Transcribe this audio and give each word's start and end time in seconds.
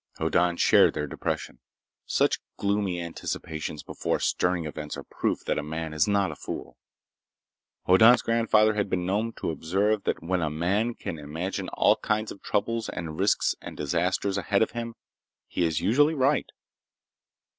Hoddan 0.17 0.57
shared 0.57 0.95
their 0.95 1.05
depression. 1.05 1.59
Such 2.07 2.39
gloomy 2.57 2.99
anticipations 2.99 3.83
before 3.83 4.19
stirring 4.19 4.65
events 4.65 4.97
are 4.97 5.03
proof 5.03 5.45
that 5.45 5.59
a 5.59 5.61
man 5.61 5.93
is 5.93 6.07
not 6.07 6.31
a 6.31 6.35
fool. 6.35 6.79
Hoddan's 7.85 8.23
grandfather 8.23 8.73
had 8.73 8.89
been 8.89 9.05
known 9.05 9.31
to 9.33 9.51
observe 9.51 10.05
that 10.05 10.23
when 10.23 10.41
a 10.41 10.49
man 10.49 10.95
can 10.95 11.19
imagine 11.19 11.69
all 11.69 11.97
kinds 11.97 12.31
of 12.31 12.41
troubles 12.41 12.89
and 12.89 13.19
risks 13.19 13.53
and 13.61 13.77
disasters 13.77 14.39
ahead 14.39 14.63
of 14.63 14.71
him, 14.71 14.95
he 15.47 15.63
is 15.63 15.81
usually 15.81 16.15
right. 16.15 16.49